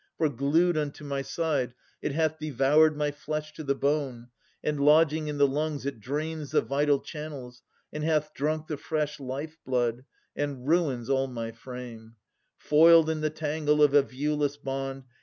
For, 0.17 0.29
glued 0.29 0.79
unto 0.79 1.03
my 1.03 1.21
side, 1.21 1.75
it 2.01 2.11
hath 2.11 2.39
devoured 2.39 2.97
My 2.97 3.11
flesh 3.11 3.53
to 3.53 3.63
the 3.63 3.75
bone, 3.75 4.29
and 4.63 4.79
lodging 4.79 5.27
in 5.27 5.37
the 5.37 5.45
lungs 5.47 5.85
It 5.85 5.99
drains 5.99 6.49
the 6.49 6.61
vital 6.61 6.97
channels, 7.01 7.61
and 7.93 8.03
hath 8.03 8.33
drunk 8.33 8.65
The 8.65 8.77
fresh 8.77 9.19
life 9.19 9.59
blood, 9.63 10.05
and 10.35 10.67
ruins 10.67 11.07
all 11.07 11.27
my 11.27 11.51
frame, 11.51 12.15
Foiled 12.57 13.11
in 13.11 13.21
the 13.21 13.29
tangle 13.29 13.83
of 13.83 13.93
a 13.93 14.01
viewless 14.01 14.57
bond. 14.57 15.03